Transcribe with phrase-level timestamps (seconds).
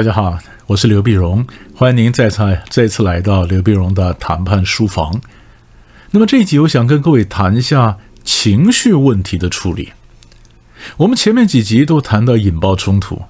[0.00, 5.20] 大家好，我是刘碧荣，欢迎您再次再次来到刘碧荣的谈判书房。
[6.12, 9.92] 那么这一集，我想跟各位谈一下情绪问题的处理。
[10.96, 13.24] 我们前面几集都谈到引爆冲突，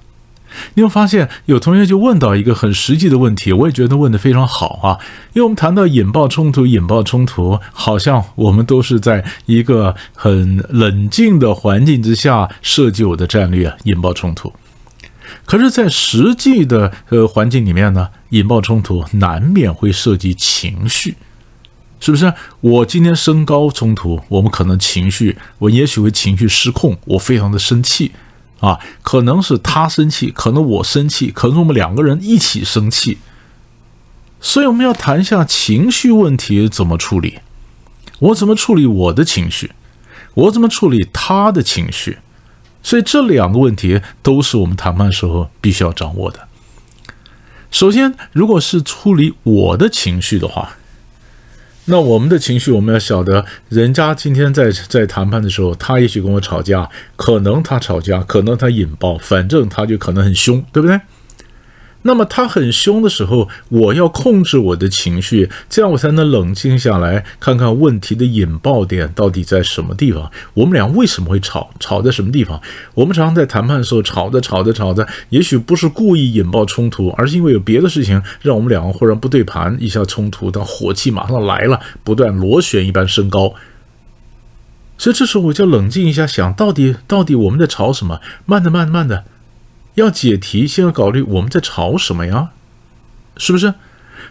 [0.74, 4.98] 你会发现有同学就问到一个很实际的问题，我也觉得问的非常好啊。
[5.32, 14.52] 因为我们谈到引爆冲突，引爆冲突，好像我们都是在一个很冷静的环境之下设计我的战略，引爆冲突。
[15.44, 21.16] 可是，在实际的呃环境里面呢，引爆冲突难免会涉及情绪，
[21.98, 22.32] 是不是？
[22.60, 28.12] 我今天升高冲突，我们可能情绪，我也许会情绪失控，我非常的生气
[28.60, 33.18] 啊，可能是他生气，可能我生气，可能我们两个人一起生气，
[34.40, 37.38] 所以我们要谈一下情绪问题怎么处理，
[38.18, 39.72] 我怎么处理我的情绪，
[40.34, 42.18] 我怎么处理他的情绪。
[42.82, 46.40] 所以这两个问题都是我们谈判时候必须要掌握的。
[47.70, 50.76] 首先，如果是处理我的情绪的话，
[51.84, 61.00] 那我们的情绪我们要晓得，人家今天在在谈判的时候，他也许跟我吵架，可能他吵架，可能他引爆，反正他就可能很凶，对不对？
[62.02, 70.30] 那么他很凶的时候，我要控制我的情绪，这样我才能冷静下来，看看问题的引爆点到底在什么地方。
[70.54, 71.70] 我们俩为什么会吵？
[71.78, 72.58] 吵在什么地方？
[72.94, 83.52] 我们常常在谈判的时候吵着吵着吵着，也许不是故意引爆冲突，而是因为有别的事情让我们两个忽然不对盘，一下冲突，但火气马上来了，不断螺旋一般升高。
[84.96, 88.20] 所以这时候我就冷静一下，想到底到底我们在吵什么？
[88.46, 89.24] 慢的，慢的，慢的。
[90.00, 92.50] 要解题，先要考虑我们在吵什么呀？
[93.36, 93.74] 是不是？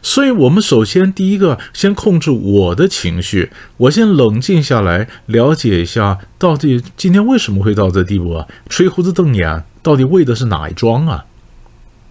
[0.02, 8.48] 所以，我们首先第一个，先控制我的情绪，我先冷静下来，了解一下到底今天为什么会到这地步啊？
[8.70, 11.26] 吹胡子瞪眼，到底为的是哪一桩啊？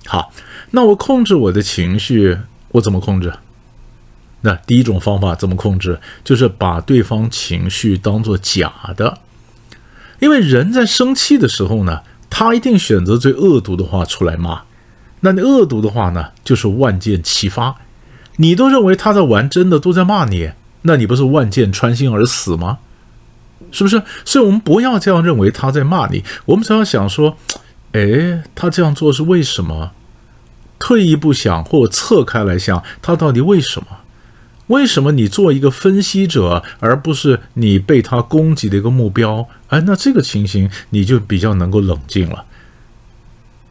[0.07, 0.33] 好，
[0.73, 2.37] 那我控制我的情绪，
[2.73, 3.33] 我怎么控制？
[4.43, 5.99] 那第一种方法怎么控制？
[6.23, 9.19] 就是把对方情绪当做假的，
[10.19, 12.03] 因为人在生气的时候呢。
[12.31, 14.63] 他一定选择最恶毒的话出来骂，
[15.21, 17.75] 那你恶毒的话呢，就是万箭齐发。
[18.37, 20.51] 你都认为他在玩真的，都在骂你，
[20.83, 22.79] 那你不是万箭穿心而死吗？
[23.73, 24.01] 是不是？
[24.25, 27.37] 所以，我们不要这样认为他在骂你，我们只要想说，
[27.93, 29.91] 哎，他这样做是为什么？
[30.79, 33.87] 退一步想，或侧开来想，他到底为什么？
[34.69, 39.47] 为什么你做一个分析者，而不是你被他攻击的一个目标？
[39.69, 42.45] 哎，那这个情形你就比较能够冷静了。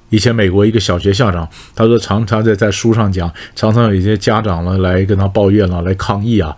[0.10, 6.56] 以前美国一个小学校长，他说常常在在书上讲，常常有一些家长呢来跟他抱怨了，来抗议啊，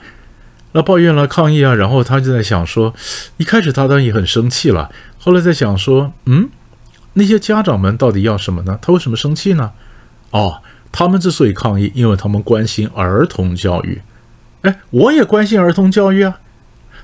[0.72, 2.94] 那抱怨了抗议啊，然后他就在想说，
[3.38, 6.50] 一开始他当然也很生气了，后来在想说，嗯，
[7.14, 8.78] 那些家长们到底要什么呢？
[8.82, 9.72] 他为什么生气呢？
[10.30, 10.62] 哦，
[10.92, 14.00] 他们之所以抗议，因为他们关心儿童教育。
[14.62, 16.40] 哎，我也关心儿童教育啊，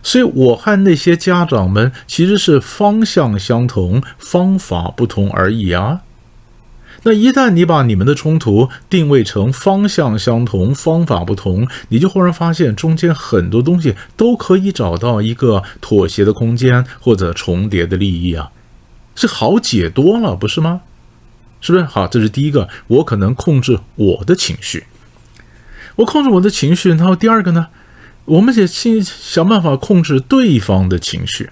[0.04, 6.02] 所以我和那些家长们其实是方向相同，方法不同而已啊。
[7.04, 18.52] 那一旦你把你们的冲突定位成方向相同、方法不同，你就忽然发现中间很多东西都可以找到一个妥协的空间或者重叠的利益啊，
[19.16, 20.82] 是好解多了，不是吗？
[21.62, 21.86] 是不是？
[21.86, 24.86] 好，这是第一个，我可能控制我的情绪。
[25.96, 27.68] 我控制我的情绪，然后第二个呢，
[28.26, 31.50] 我们得先想办法控制对方的情绪。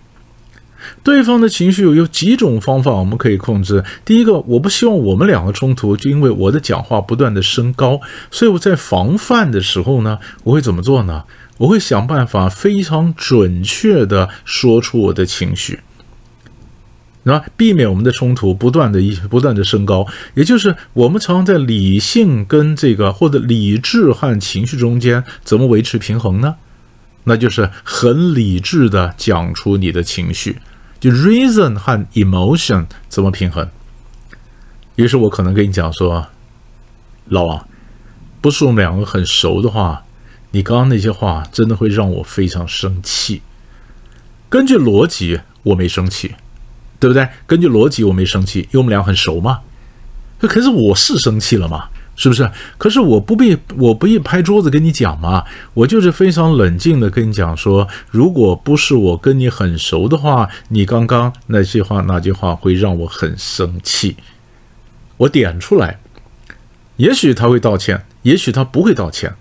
[1.02, 3.84] 对方的情绪有几种方法我们可以控制。
[4.03, 11.24] 第一个，我不希望我们两个冲突，就因为我的讲话不断的升高，所以我在防范的时候呢，我会怎么做呢？
[11.59, 15.79] 我会想办法非常准确的说出我的情绪。
[17.23, 26.55] 那避免我们的冲突不断的、一不断的升高，也就是我们常常在理性跟这个或者理智和情绪中间怎么维持平衡呢？
[27.23, 30.59] 那就是很理智的讲出你的情绪，
[30.99, 33.69] 就 reason 和 emotion 怎么平衡？
[34.96, 36.28] 于是我可能跟你讲说，
[37.29, 37.66] 老王，
[38.41, 40.03] 不是我们两个很熟的话，
[40.52, 43.41] 你刚刚那些话真的会让我非常生气。
[44.49, 46.35] 根据逻辑，我没生气。
[47.03, 47.28] 对不对？
[47.46, 49.59] 根据逻辑，我没生气，因为我们俩很熟嘛。
[50.40, 51.90] 可是我是生气了嘛？
[52.16, 52.50] 是不是？
[52.78, 55.44] 可是我不必，我不必拍桌子跟你讲嘛。
[55.73, 64.16] 我就是非常冷静的跟你讲说，如果不是我跟你很熟的话，你刚刚那句话那句话会让我很生气。
[65.17, 66.00] 我点出来，
[66.96, 69.34] 也许他会道歉，也许他不会道歉，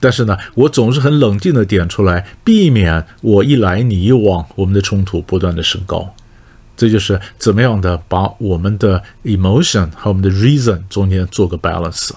[0.00, 6.12] 但是呢，我总是很冷静的点出来，避免我一来你一往，我们的冲突不断的升高。
[6.78, 12.12] 这就是怎么样的把我们的 emotion 和我们的 reason 中间做个 balance，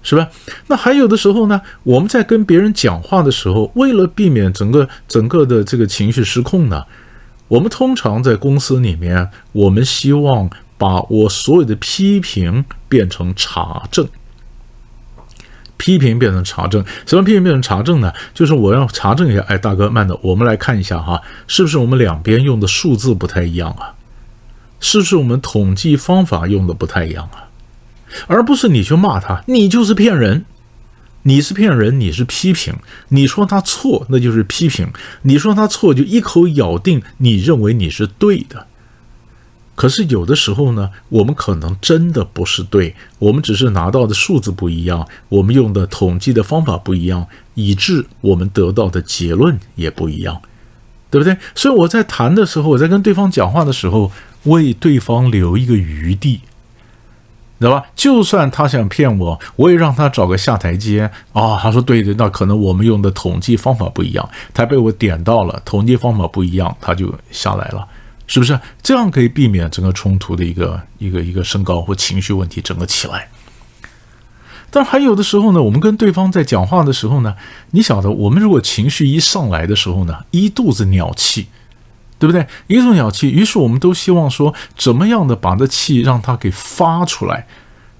[0.00, 0.28] 是吧？
[0.68, 6.84] 那还有的时候呢，我们在跟别人讲话的时候，为了避免整个整个的这个情绪失控呢，
[7.48, 14.08] 我们通常在公司里面，我们希望把我所有的批评变成查证。
[15.78, 18.12] 批评变成查证，什么批评变成查证呢？
[18.34, 23.94] 就是我要查证一下，哎，大哥，慢的，我们来看一下哈，是不是我们两边用的数字不太一样啊？
[24.80, 27.48] 是不是我们统计方法用的不太一样啊？
[28.26, 30.44] 而不是你去骂他，你就是骗人，
[31.22, 32.74] 你是骗人，你是批评，
[33.08, 34.88] 你说他错，那就是批评，
[35.22, 38.66] 你说他错，就一口咬定你认为你是对的。
[39.78, 50.42] 可是有的时候呢，我们可能真的不是对，我们只是拿到的数字不一样，我们用的统计的方法不一样，以致我们得到的结论也不一样，
[51.10, 51.36] 对不对？
[51.54, 54.10] 所以我在谈的时候，我在跟对方讲话的时候，
[54.46, 56.40] 为对方留一个余地，
[57.60, 57.86] 知道吧？
[57.94, 61.56] 就算他想骗我，我也让他找个下台阶啊。
[61.56, 67.86] 他说对的，那可能我们用的统计方法不一样，他被我点到了，统计方法不一样，他就下来了。
[68.28, 73.28] 是不是这样可以避免整个冲突的一个一个一个升高或情绪问题整个起来？
[74.70, 77.34] 但还有的时候呢，我们跟对方在讲话的时候呢，
[77.70, 81.48] 你晓得，我们如果情绪一上来的时候呢，一肚子鸟气，
[82.18, 82.46] 对不对？
[82.66, 87.46] 一肚子鸟气，于是我们都希望说，怎么样的把这气让它给发出来？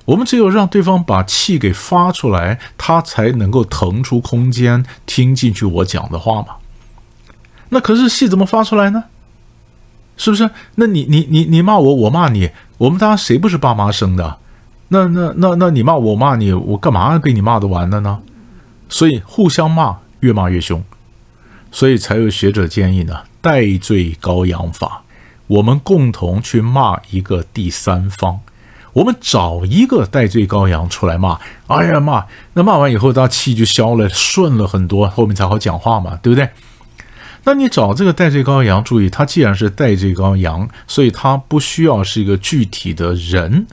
[0.05, 6.57] 我们只有让对方把气给发出来，他才能够腾出空间听进去我讲的话嘛。
[7.71, 9.05] 那可是气怎么发出来呢？
[10.19, 10.51] 是不是？
[10.75, 14.37] 那你你你你骂我，我骂你，我们大家谁不是爸妈生的？
[14.89, 18.21] 那那那那你骂我，骂你，我干嘛被你骂得完了呢？
[18.89, 20.83] 所以互相骂，越骂越凶，
[21.71, 25.03] 所以才有学者建议呢，代罪羔羊法，
[25.47, 28.41] 我们共同去骂一个第三方，
[28.95, 32.25] 我们找一个代罪羔羊出来骂，哎呀骂，
[32.55, 36.49] 那骂完以后，他气就消了，顺了很多，后面才好讲话嘛，对不对？
[37.49, 43.67] 那你找这个代罪羔羊，注意，他既然是代罪羔羊，所以他不需要是一个具体的人，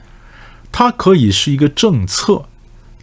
[0.72, 2.46] 他可以是一个政策，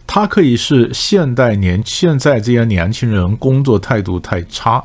[0.04, 4.82] 他可以是现代年现在这些年轻人工作态度太差，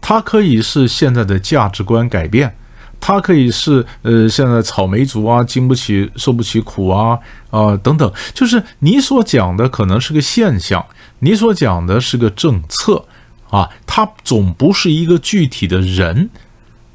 [0.00, 2.56] 他可以是现在的价值观改变，
[2.98, 7.18] 他可以是呃现在草莓族啊，经不起受不起苦啊
[7.50, 10.82] 啊等等，就是你所讲的可能是个现象，
[11.18, 13.04] 你所讲的是个政策。
[13.50, 16.30] 啊，他总不是一个具体的人。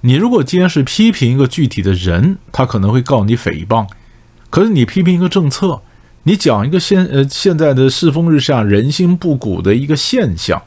[0.02, 3.88] 你如果今天是批评一个具体的人，他可能会告你诽谤。
[4.50, 5.81] 可是你批评一个政策，
[6.24, 10.62] 你讲一个现呃现在的世风日下、人心不古的一个现象，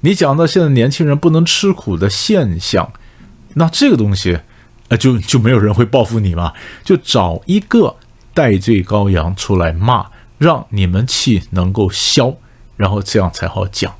[0.00, 2.92] 你讲到现在年轻人不能吃苦的现象，
[3.54, 4.38] 那这个东西，
[4.88, 6.52] 呃，就就没有人会报复你嘛？
[6.84, 7.96] 就找一个
[8.34, 10.06] 戴罪羔羊出来骂，
[10.38, 12.36] 让你们气能够消，
[12.76, 13.92] 然后这样才好讲。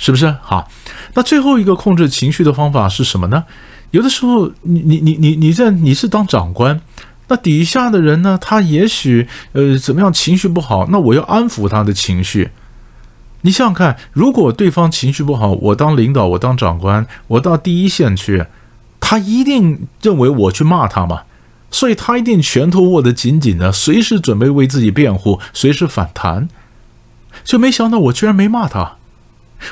[0.00, 0.66] 是不是好？
[1.12, 3.44] 那最后一个控制情绪的方法是什么呢？
[3.90, 6.80] 有的时候，你你你你你在你是当长官，
[7.28, 12.50] 那底下的人呢，他也许呃怎么样情绪不好，那我要安抚他的情绪。
[13.42, 18.46] 你想想看，如果对方情绪不好，我当领导，我当长官，我到第一线去，
[19.00, 21.24] 他一定认为我去骂他嘛，
[21.70, 26.48] 所以他一定拳头握得紧紧的，随时准备为自己辩护，随时反弹。
[27.44, 28.96] 就没想到我居然没骂他。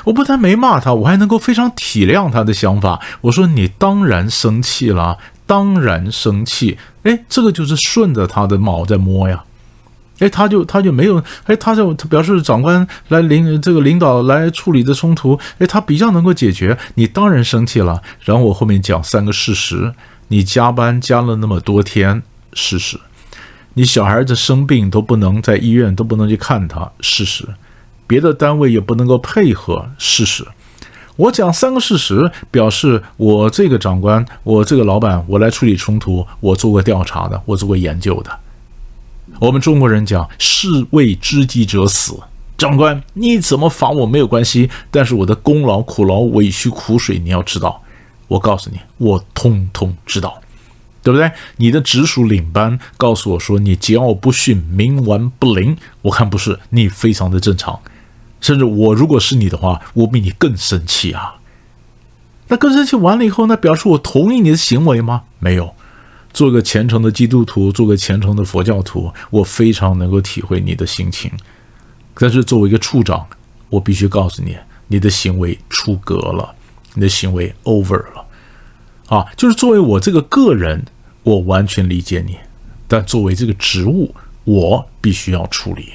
[0.05, 2.99] 我不但没骂他，我还能够非常体谅他的想法。
[3.21, 9.43] 我说：“你当然生气了，当然生气。”哎，这个就是顺着他的毛在摸呀。
[10.19, 16.77] 哎，他就他就没有，哎，他就他表示长官来领这个领导来处理的冲突，哎，他比较能够解决。
[16.95, 18.01] 你当然生气了。
[18.25, 19.93] 然后我后面讲三个事实：
[20.27, 22.21] 你加班加了那么多天，
[22.53, 22.97] 事实；
[23.75, 27.47] 你小孩子生病都不能在医院都不能去看他，事实。
[28.09, 30.43] 别的单位也不能够配合，事实。
[31.15, 38.31] 我讲三个事实，表示我这个长官，我这个老板，我来处理冲突，我做过调查的，我做过研究的。
[39.39, 42.19] 我们中国人讲“士为知己者死”，
[42.57, 47.79] 长官你怎么罚我没有关系，但是我的功劳、苦劳、委屈、苦水你要知道。
[48.27, 50.41] 我告诉你，我通通知道，
[51.03, 51.29] 对不对？
[51.57, 57.79] 你的直属领班告诉我说你桀骜不驯、冥顽不灵，我看不是，你非常的正常。
[58.41, 61.35] 甚至我如果是你的话，我比你更生气啊！
[62.47, 65.23] 那更生气完了以后，那表示我同意你的行为吗？
[65.39, 65.75] 没有。
[66.31, 71.31] 做个虔诚的基督徒，做个虔诚的佛教徒，我非常能够体会你的心情。
[72.13, 73.27] 但是作为一个处长，
[73.69, 74.55] 我必须告诉你，
[74.87, 76.53] 你的行为出格了，
[76.93, 78.25] 你的行为 over 了。
[79.07, 80.85] 啊，就是作为我这个个人，
[81.23, 82.37] 我完全理解你，
[82.87, 85.93] 但作为这个职务，我必须要处理，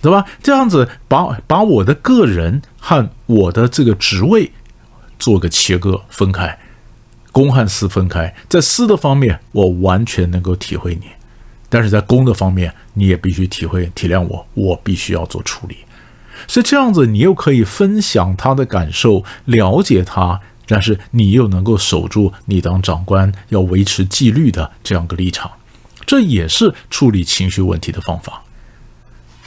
[0.00, 0.24] 对吧？
[0.42, 4.52] 这样子把把我的个人和我的这个职位
[5.18, 6.58] 做个切割分开，
[7.32, 11.02] 公和私分开，在私的方面，我完全能够体会你。
[11.68, 15.76] 但是在公的方面，你也必须体会体谅我，我必须要做处理，
[16.46, 25.50] 所以这样子你又可以分享他的感受，了解他，但是你又能够守住你当长官要维持纪律的这样个立场，
[26.06, 28.42] 这也是处理情绪问题的方法，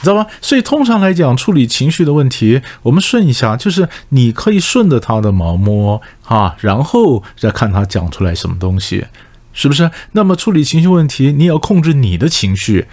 [0.02, 0.26] 知道吧？
[0.40, 9.06] 所以通常来讲，处理情绪的问题，我们顺一下，就是你可以顺着他的毛摸啊，然后再看他讲出来什么东西。
[9.54, 9.90] 是不是？
[10.12, 12.86] 那么处理情绪问题，你也要控制你的情绪，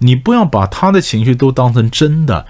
[0.00, 2.44] 你不要把他的情绪都当成真的，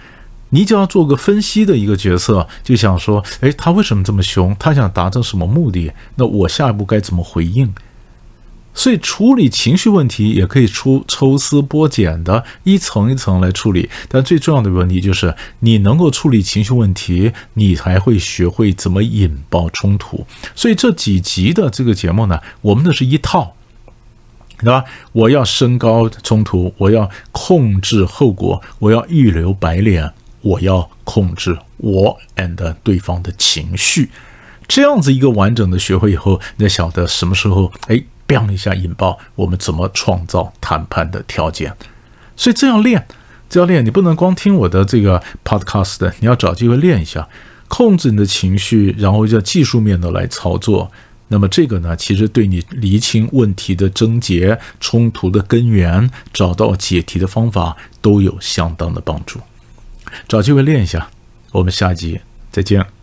[0.50, 4.56] 你就要做个分析的一个角色，就想说，诶，他为什么这么凶？
[4.58, 5.92] 他想达成什么目的？
[6.16, 7.72] 那我下一步该怎么回应？
[8.74, 20.26] 所以处理情绪问题也可以出抽丝剥茧的一层一层来处理，但最重要的问题就是你能够处理情绪问题，你才会学会怎么引爆冲突。
[20.54, 23.54] 所以这几集的这个节目呢，我们的是一套，
[24.58, 24.84] 对吧？
[25.12, 30.10] 我要升高冲突，我要控制后果，我要预留白脸，
[30.40, 34.10] 我要控制我 and 对方的情绪，
[34.66, 38.02] 这样子一个完整的学会以后，你晓得什么时候哎。
[38.32, 41.70] 这样一下引爆，我们怎么创造谈判的条件？
[42.34, 43.06] 所以这样练，
[43.50, 47.28] 这样练，你不能光听我的这个 podcast，你要找机会练一下，
[47.68, 50.90] 控制你的情绪，然后叫技术面的来操作。
[51.28, 59.38] 那么这个呢，其实对你厘清问题的症结、冲突的根源、找到解题的方法都有相当的帮助。
[60.26, 61.10] 找机会练一下，
[61.50, 62.18] 我们下集
[62.50, 63.01] 再见。